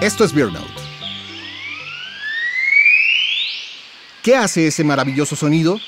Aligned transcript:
Esto 0.00 0.24
es 0.24 0.32
Beer 0.34 0.52
Note. 0.52 0.66
¿Qué 4.22 4.36
hace 4.36 4.66
ese 4.66 4.82
maravilloso 4.82 5.36
sonido? 5.36 5.78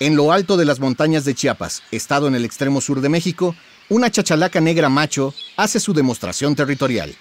En 0.00 0.16
lo 0.16 0.32
alto 0.32 0.56
de 0.56 0.64
las 0.64 0.80
montañas 0.80 1.24
de 1.24 1.34
Chiapas, 1.34 1.82
estado 1.92 2.26
en 2.26 2.34
el 2.34 2.44
extremo 2.44 2.80
sur 2.80 3.00
de 3.00 3.08
México, 3.08 3.54
una 3.88 4.10
chachalaca 4.10 4.60
negra 4.60 4.88
macho 4.88 5.32
hace 5.56 5.78
su 5.78 5.94
demostración 5.94 6.56
territorial. 6.56 7.14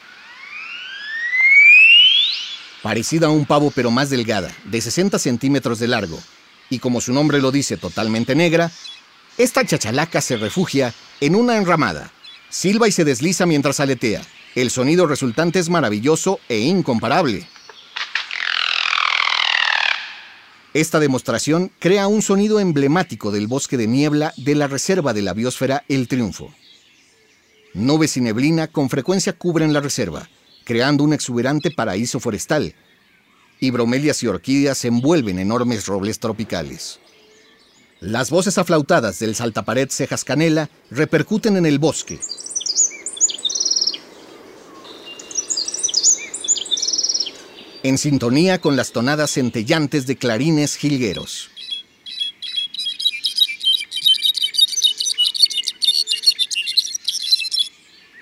Parecida 2.82 3.28
a 3.28 3.30
un 3.30 3.46
pavo 3.46 3.72
pero 3.74 3.92
más 3.92 4.10
delgada, 4.10 4.52
de 4.66 4.82
60 4.82 5.20
centímetros 5.20 5.78
de 5.80 5.88
largo, 5.88 6.20
y 6.70 6.80
como 6.80 7.00
su 7.00 7.14
nombre 7.14 7.42
lo 7.42 7.52
dice, 7.52 7.78
totalmente 7.78 8.34
negra, 8.36 8.72
esta 9.38 9.66
chachalaca 9.66 10.20
se 10.20 10.36
refugia 10.38 10.94
en 11.22 11.36
una 11.36 11.58
enramada, 11.58 12.12
silba 12.50 12.88
y 12.88 12.92
se 12.92 13.06
desliza 13.06 13.46
mientras 13.46 13.80
aletea. 13.80 14.24
El 14.56 14.70
sonido 14.70 15.08
resultante 15.08 15.58
es 15.58 15.70
maravilloso 15.70 16.40
e 16.48 16.60
incomparable. 16.60 17.48
Esta 20.76 21.00
demostración 21.00 21.72
crea 21.80 22.08
un 22.08 22.22
sonido 22.22 22.60
emblemático 22.60 23.32
del 23.32 23.48
bosque 23.48 23.78
de 23.78 23.88
niebla 23.88 24.34
de 24.38 24.54
la 24.56 24.68
reserva 24.68 25.14
de 25.14 25.24
la 25.24 25.34
biosfera 25.34 25.84
El 25.88 26.08
Triunfo. 26.08 26.54
Nubes 27.74 28.16
y 28.18 28.22
neblina 28.22 28.68
con 28.68 28.90
frecuencia 28.90 29.34
cubren 29.34 29.74
la 29.74 29.82
reserva, 29.82 30.30
creando 30.64 31.04
un 31.04 31.14
exuberante 31.14 31.72
paraíso 31.72 32.20
forestal, 32.20 32.76
y 33.60 33.72
bromelias 33.72 34.22
y 34.22 34.28
orquídeas 34.28 34.86
envuelven 34.86 35.40
enormes 35.40 35.88
robles 35.88 36.20
tropicales. 36.20 37.00
Las 38.00 38.30
voces 38.30 38.58
aflautadas 38.58 39.18
del 39.20 39.34
saltapared 39.34 39.90
cejas 39.90 40.24
canela 40.24 40.70
repercuten 40.92 41.58
en 41.58 41.66
el 41.66 41.80
bosque, 41.80 42.20
en 47.84 47.98
sintonía 47.98 48.60
con 48.60 48.78
las 48.78 48.94
tonadas 48.94 49.32
centellantes 49.32 50.08
de 50.08 50.16
clarines 50.16 50.78
jilgueros. 50.78 51.50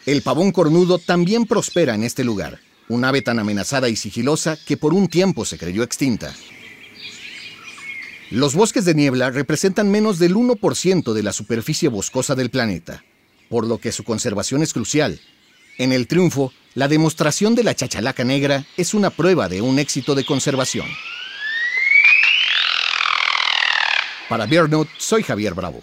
El 0.08 0.24
pavón 0.24 0.52
cornudo 0.52 0.98
también 0.98 1.46
prospera 1.46 1.94
en 1.94 2.04
este 2.04 2.24
lugar, 2.24 2.60
un 2.90 3.06
ave 3.06 3.22
tan 3.22 3.38
amenazada 3.38 3.88
y 3.88 3.96
sigilosa 3.96 4.58
que 4.66 4.78
por 4.78 4.96
un 4.96 5.08
tiempo 5.08 5.46
se 5.46 5.60
creyó 5.60 5.84
extinta. 5.84 6.36
Los 8.32 8.56
bosques 8.56 8.84
de 8.84 8.96
niebla 8.96 9.30
representan 9.30 9.92
menos 9.92 10.18
del 10.18 10.36
1% 10.36 11.14
de 11.14 11.22
la 11.24 11.34
superficie 11.34 11.88
boscosa 11.88 12.34
del 12.34 12.50
planeta, 12.50 13.04
por 13.48 13.68
lo 13.68 13.78
que 13.78 13.92
su 13.92 14.04
conservación 14.04 14.64
es 14.64 14.74
crucial. 14.74 15.20
En 15.78 15.92
el 15.92 16.08
triunfo, 16.08 16.52
la 16.74 16.88
demostración 16.88 17.56
de 17.56 17.64
la 17.64 17.76
chachalaca 17.76 18.24
negra 18.24 18.66
es 18.78 18.94
una 18.94 19.10
prueba 19.10 19.50
de 19.50 19.62
un 19.62 19.80
éxito 19.80 20.16
de 20.16 20.26
conservación. 20.26 20.88
Para 24.30 24.46
Bear 24.46 24.70
Note, 24.70 24.92
soy 24.98 25.24
Javier 25.24 25.54
Bravo. 25.54 25.82